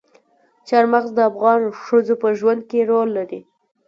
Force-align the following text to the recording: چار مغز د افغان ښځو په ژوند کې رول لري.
چار 0.67 0.85
مغز 0.93 1.09
د 1.15 1.19
افغان 1.29 1.59
ښځو 1.83 2.13
په 2.21 2.29
ژوند 2.39 2.61
کې 2.69 2.79
رول 2.89 3.09
لري. 3.17 3.39